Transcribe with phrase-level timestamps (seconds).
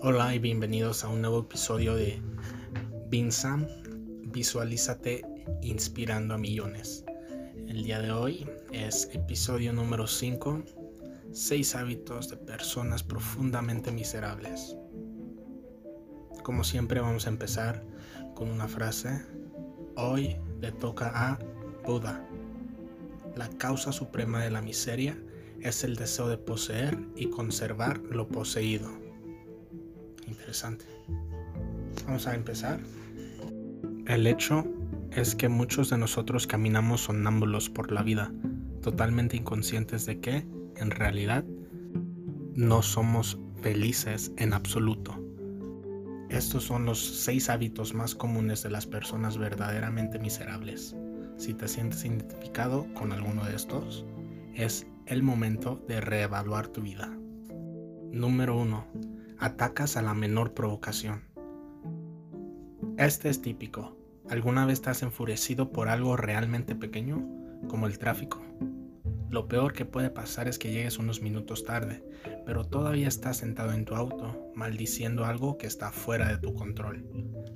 [0.00, 2.22] Hola y bienvenidos a un nuevo episodio de
[3.08, 3.66] Binsam,
[4.26, 5.24] visualízate
[5.60, 7.04] inspirando a millones.
[7.66, 10.62] El día de hoy es episodio número 5,
[11.32, 14.76] 6 hábitos de personas profundamente miserables.
[16.44, 17.82] Como siempre vamos a empezar
[18.36, 19.20] con una frase.
[19.96, 21.40] Hoy le toca a
[21.84, 22.24] Buda.
[23.34, 25.20] La causa suprema de la miseria
[25.60, 29.07] es el deseo de poseer y conservar lo poseído
[30.28, 30.84] interesante.
[32.06, 32.80] Vamos a empezar.
[34.06, 34.64] El hecho
[35.12, 38.32] es que muchos de nosotros caminamos sonámbulos por la vida,
[38.82, 40.46] totalmente inconscientes de que,
[40.76, 41.44] en realidad,
[42.54, 45.22] no somos felices en absoluto.
[46.30, 50.94] Estos son los seis hábitos más comunes de las personas verdaderamente miserables.
[51.36, 54.04] Si te sientes identificado con alguno de estos,
[54.54, 57.08] es el momento de reevaluar tu vida.
[58.12, 59.07] Número 1
[59.40, 61.22] atacas a la menor provocación.
[62.96, 63.96] Este es típico.
[64.28, 67.24] ¿Alguna vez has enfurecido por algo realmente pequeño,
[67.68, 68.42] como el tráfico?
[69.30, 72.02] Lo peor que puede pasar es que llegues unos minutos tarde,
[72.44, 77.06] pero todavía estás sentado en tu auto, maldiciendo algo que está fuera de tu control.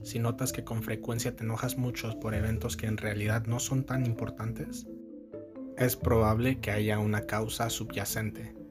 [0.04, 3.84] Si notas que con frecuencia te enojas mucho por eventos que en realidad no son
[3.84, 4.86] tan importantes,
[5.76, 8.61] es probable que haya una causa subyacente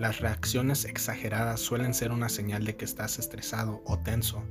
[0.00, 4.42] las reacciones exageradas suelen ser una señal de que estás estresado o tenso,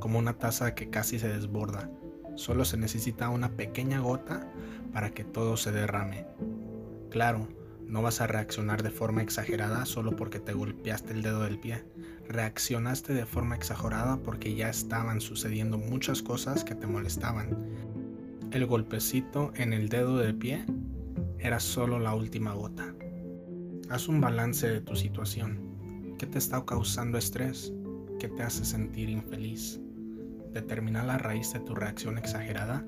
[0.00, 1.88] como una taza que casi se desborda.
[2.34, 4.50] Solo se necesita una pequeña gota
[4.92, 6.26] para que todo se derrame.
[7.08, 7.46] Claro,
[7.86, 11.84] no vas a reaccionar de forma exagerada solo porque te golpeaste el dedo del pie.
[12.26, 17.56] Reaccionaste de forma exagerada porque ya estaban sucediendo muchas cosas que te molestaban.
[18.50, 20.66] El golpecito en el dedo del pie
[21.38, 22.89] era solo la última gota.
[23.90, 26.14] Haz un balance de tu situación.
[26.16, 27.72] ¿Qué te está causando estrés?
[28.20, 29.80] ¿Qué te hace sentir infeliz?
[30.52, 32.86] Determinar la raíz de tu reacción exagerada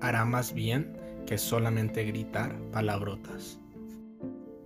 [0.00, 0.96] hará más bien
[1.26, 3.58] que solamente gritar palabrotas.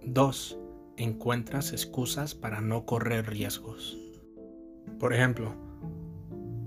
[0.04, 0.58] 2.
[0.98, 3.96] Encuentras excusas para no correr riesgos.
[5.00, 5.54] Por ejemplo,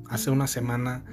[0.10, 1.06] hace una semana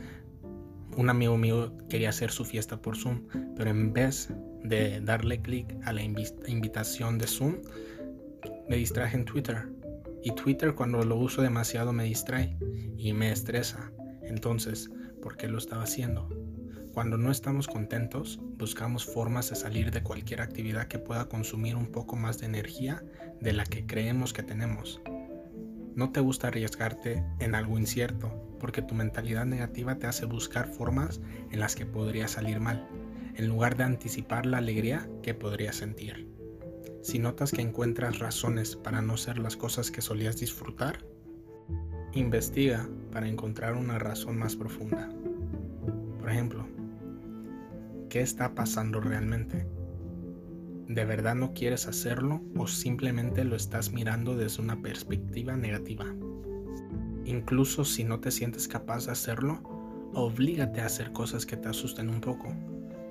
[0.97, 4.31] un amigo mío quería hacer su fiesta por Zoom, pero en vez
[4.65, 7.59] de darle clic a la invitación de Zoom,
[8.69, 9.69] me distraje en Twitter.
[10.23, 12.57] Y Twitter cuando lo uso demasiado me distrae
[12.97, 13.93] y me estresa.
[14.23, 14.91] Entonces,
[15.23, 16.29] ¿por qué lo estaba haciendo?
[16.95, 21.89] Cuando no estamos contentos, buscamos formas de salir de cualquier actividad que pueda consumir un
[21.89, 23.05] poco más de energía
[23.41, 25.03] de la que creemos que tenemos.
[25.95, 31.21] No te gusta arriesgarte en algo incierto, porque tu mentalidad negativa te hace buscar formas
[31.51, 32.89] en las que podría salir mal
[33.37, 36.29] en lugar de anticipar la alegría que podrías sentir.
[37.03, 41.05] Si notas que encuentras razones para no ser las cosas que solías disfrutar,
[42.13, 45.11] investiga para encontrar una razón más profunda.
[46.19, 46.67] Por ejemplo,
[48.09, 49.67] ¿qué está pasando realmente?
[50.89, 56.07] ¿De verdad no quieres hacerlo o simplemente lo estás mirando desde una perspectiva negativa?
[57.25, 59.61] Incluso si no te sientes capaz de hacerlo,
[60.15, 62.55] oblígate a hacer cosas que te asusten un poco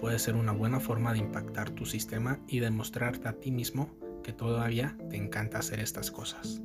[0.04, 3.90] puede ser una buena forma de impactar tu sistema y demostrarte a ti mismo
[4.22, 6.62] que todavía te encanta hacer estas cosas.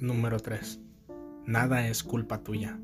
[0.00, 0.80] Número 3.
[1.44, 2.80] Nada es culpa tuya.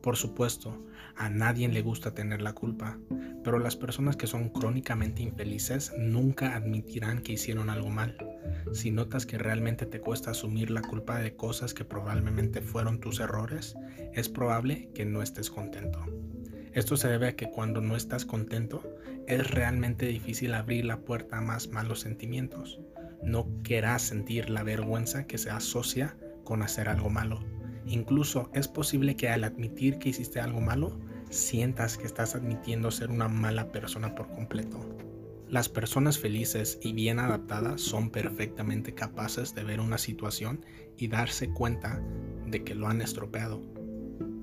[0.00, 0.82] Por supuesto,
[1.14, 2.98] a nadie le gusta tener la culpa,
[3.44, 8.16] pero las personas que son crónicamente infelices nunca admitirán que hicieron algo mal.
[8.72, 13.20] Si notas que realmente te cuesta asumir la culpa de cosas que probablemente fueron tus
[13.20, 13.76] errores,
[14.14, 16.02] es probable que no estés contento.
[16.72, 18.82] Esto se debe a que cuando no estás contento
[19.26, 22.80] es realmente difícil abrir la puerta a más malos sentimientos.
[23.22, 27.40] No querrás sentir la vergüenza que se asocia con hacer algo malo.
[27.86, 30.98] Incluso es posible que al admitir que hiciste algo malo,
[31.30, 34.78] sientas que estás admitiendo ser una mala persona por completo.
[35.48, 40.64] Las personas felices y bien adaptadas son perfectamente capaces de ver una situación
[40.98, 42.02] y darse cuenta
[42.46, 43.62] de que lo han estropeado.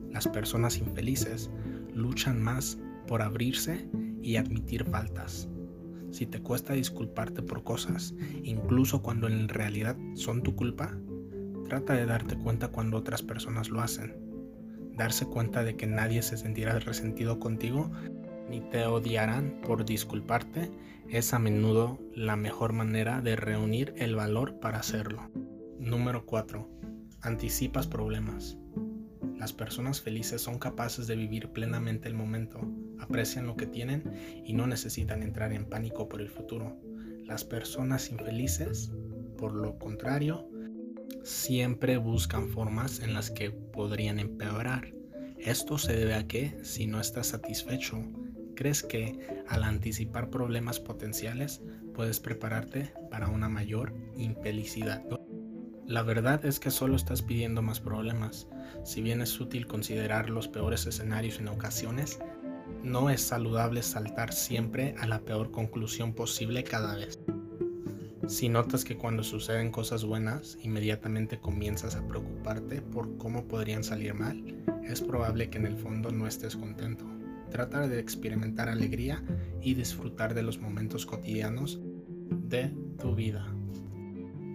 [0.10, 1.52] Las personas infelices
[1.96, 2.78] luchan más
[3.08, 3.90] por abrirse
[4.22, 5.50] y admitir faltas.
[6.12, 8.14] Si te cuesta disculparte por cosas,
[8.44, 10.98] incluso cuando en realidad son tu culpa,
[11.68, 14.16] trata de darte cuenta cuando otras personas lo hacen.
[14.96, 17.92] Darse cuenta de que nadie se sentirá resentido contigo
[18.50, 20.72] ni te odiarán por disculparte
[21.10, 25.30] es a menudo la mejor manera de reunir el valor para hacerlo.
[25.80, 26.70] Número 4.
[27.22, 28.58] Anticipas problemas.
[29.38, 32.62] Las personas felices son capaces de vivir plenamente el momento,
[33.00, 34.04] aprecian lo que tienen
[34.46, 36.78] y no necesitan entrar en pánico por el futuro.
[37.26, 38.92] Las personas infelices,
[39.38, 40.50] por lo contrario,
[41.24, 44.94] siempre buscan formas en las que podrían empeorar.
[45.38, 48.02] Esto se debe a que, si no estás satisfecho,
[48.56, 51.62] crees que al anticipar problemas potenciales
[51.94, 55.04] puedes prepararte para una mayor infelicidad.
[55.88, 58.48] La verdad es que solo estás pidiendo más problemas.
[58.84, 62.20] Si bien es útil considerar los peores escenarios en ocasiones,
[62.84, 67.20] no es saludable saltar siempre a la peor conclusión posible cada vez.
[68.28, 74.16] Si notas que cuando suceden cosas buenas, inmediatamente comienzas a preocuparte por cómo podrían salir
[74.16, 74.44] mal,
[74.84, 77.06] es probable que en el fondo no estés contento.
[77.52, 79.24] Trata de experimentar alegría
[79.62, 81.80] y disfrutar de los momentos cotidianos
[82.32, 83.46] de tu vida.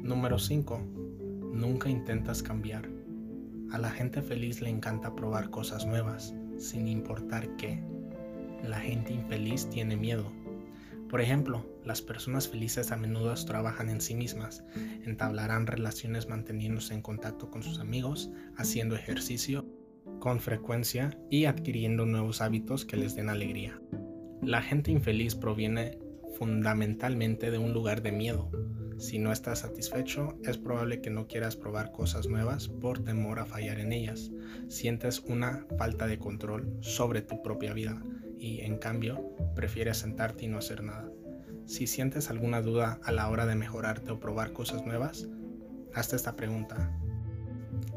[0.03, 1.09] Número 5.
[1.52, 2.88] Nunca intentas cambiar.
[3.70, 7.82] A la gente feliz le encanta probar cosas nuevas, sin importar qué.
[8.62, 10.32] La gente infeliz tiene miedo
[11.11, 14.62] por ejemplo, las personas felices a menudo trabajan en sí mismas,
[15.05, 19.67] entablarán relaciones manteniéndose en contacto con sus amigos, haciendo ejercicio
[20.20, 23.81] con frecuencia y adquiriendo nuevos hábitos que les den alegría.
[24.41, 25.99] La gente infeliz proviene
[26.37, 28.50] fundamentalmente de un lugar de miedo.
[28.99, 33.47] Si no estás satisfecho, es probable que no quieras probar cosas nuevas por temor a
[33.47, 34.31] fallar en ellas.
[34.69, 38.03] Sientes una falta de control sobre tu propia vida
[38.38, 41.11] y en cambio prefieres sentarte y no hacer nada.
[41.65, 45.29] Si sientes alguna duda a la hora de mejorarte o probar cosas nuevas,
[45.94, 46.93] hazte esta pregunta.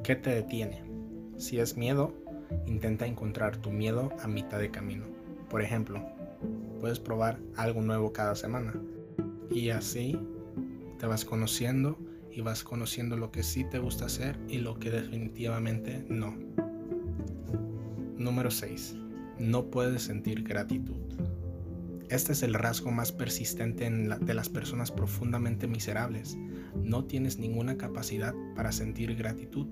[0.04, 0.84] ¿Qué te detiene?
[1.38, 2.14] Si es miedo,
[2.66, 5.06] intenta encontrar tu miedo a mitad de camino.
[5.50, 6.06] Por ejemplo,
[6.84, 8.74] puedes probar algo nuevo cada semana
[9.50, 10.20] y así
[11.00, 11.98] te vas conociendo
[12.30, 16.36] y vas conociendo lo que sí te gusta hacer y lo que definitivamente no.
[18.18, 18.98] Número 6
[19.40, 21.00] no puedes sentir gratitud.
[22.10, 26.38] Este es el rasgo más persistente de las personas profundamente miserables.
[26.76, 29.68] No tienes ninguna capacidad para sentir gratitud,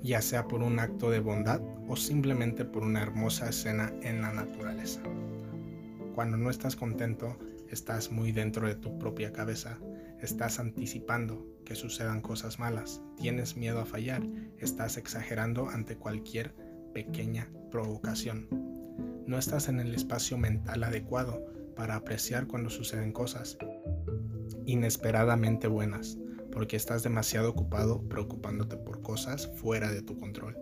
[0.00, 4.32] ya sea por un acto de bondad o simplemente por una hermosa escena en la
[4.32, 5.02] naturaleza.
[6.14, 7.38] Cuando no estás contento,
[7.70, 9.78] estás muy dentro de tu propia cabeza,
[10.20, 14.22] estás anticipando que sucedan cosas malas, tienes miedo a fallar,
[14.58, 16.54] estás exagerando ante cualquier
[16.92, 18.46] pequeña provocación.
[19.26, 23.56] No estás en el espacio mental adecuado para apreciar cuando suceden cosas
[24.66, 26.18] inesperadamente buenas,
[26.50, 30.56] porque estás demasiado ocupado preocupándote por cosas fuera de tu control.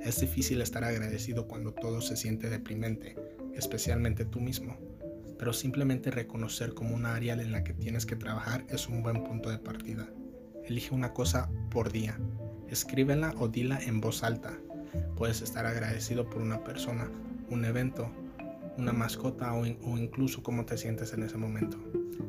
[0.00, 3.16] Es difícil estar agradecido cuando todo se siente deprimente,
[3.54, 4.78] especialmente tú mismo,
[5.38, 9.24] pero simplemente reconocer como una área en la que tienes que trabajar es un buen
[9.24, 10.08] punto de partida.
[10.64, 12.18] Elige una cosa por día,
[12.68, 14.58] escríbela o dila en voz alta,
[15.16, 17.08] Puedes estar agradecido por una persona,
[17.50, 18.10] un evento,
[18.76, 21.78] una mascota o, incluso cómo te sientes en ese momento.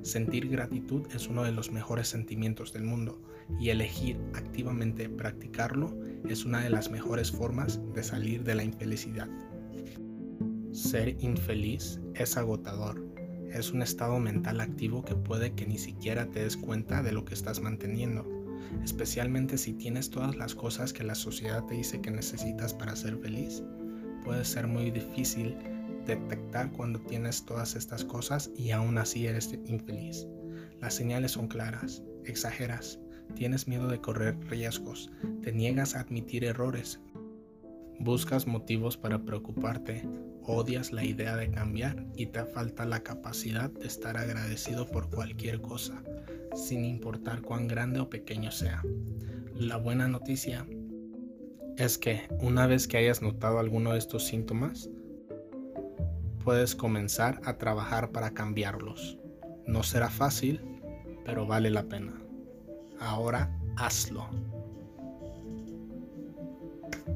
[0.03, 3.19] Sentir gratitud es uno de los mejores sentimientos del mundo
[3.59, 5.95] y elegir activamente practicarlo
[6.27, 9.27] es una de las mejores formas de salir de la infelicidad.
[10.75, 13.03] Ser infeliz es agotador.
[13.51, 17.25] Es un estado mental activo que puede que ni siquiera te des cuenta de lo
[17.25, 18.35] que estás manteniendo
[18.83, 23.17] especialmente si tienes todas las cosas que la sociedad te dice que necesitas para ser
[23.17, 23.63] feliz.
[24.23, 25.55] Puede ser muy difícil
[26.05, 30.27] detectar cuando tienes todas estas cosas y aún así eres infeliz.
[30.81, 32.99] Las señales son claras, exageras,
[33.35, 35.11] tienes miedo de correr riesgos,
[35.41, 36.99] te niegas a admitir errores,
[37.99, 40.07] buscas motivos para preocuparte,
[40.43, 45.61] odias la idea de cambiar y te falta la capacidad de estar agradecido por cualquier
[45.61, 46.03] cosa
[46.55, 48.81] sin importar cuán grande o pequeño sea.
[49.55, 50.65] La buena noticia
[51.77, 54.89] es que una vez que hayas notado alguno de estos síntomas,
[56.43, 59.17] puedes comenzar a trabajar para cambiarlos.
[59.65, 60.61] No será fácil,
[61.25, 62.13] pero vale la pena.
[62.99, 64.29] Ahora hazlo.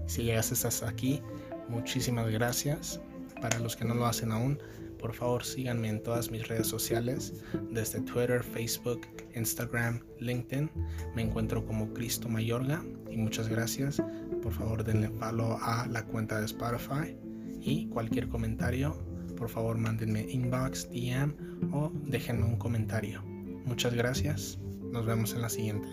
[0.10, 1.22] Si llegaste hasta aquí,
[1.68, 3.00] muchísimas gracias.
[3.40, 4.58] Para los que no lo hacen aún,
[4.98, 7.36] por favor síganme en todas mis redes sociales,
[7.70, 9.02] desde Twitter, Facebook,
[9.36, 10.72] Instagram, LinkedIn.
[11.16, 14.02] Me encuentro como Cristo Mayorga y muchas gracias.
[14.42, 17.16] Por favor denle follow a la cuenta de Spotify
[17.62, 18.98] y cualquier comentario,
[19.38, 23.22] por favor mándenme inbox, DM o déjenme un comentario.
[23.64, 24.58] Muchas gracias.
[24.92, 25.88] Nos vemos en la siguiente.